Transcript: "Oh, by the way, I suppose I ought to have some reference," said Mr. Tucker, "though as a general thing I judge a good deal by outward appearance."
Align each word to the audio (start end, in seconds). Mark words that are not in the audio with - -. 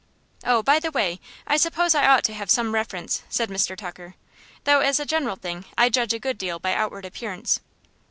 "Oh, 0.43 0.63
by 0.63 0.79
the 0.79 0.89
way, 0.89 1.19
I 1.45 1.57
suppose 1.57 1.93
I 1.93 2.07
ought 2.07 2.23
to 2.23 2.33
have 2.33 2.49
some 2.49 2.73
reference," 2.73 3.21
said 3.29 3.49
Mr. 3.51 3.77
Tucker, 3.77 4.15
"though 4.63 4.79
as 4.79 4.99
a 4.99 5.05
general 5.05 5.35
thing 5.35 5.63
I 5.77 5.89
judge 5.89 6.11
a 6.11 6.17
good 6.17 6.39
deal 6.39 6.57
by 6.57 6.73
outward 6.73 7.05
appearance." 7.05 7.59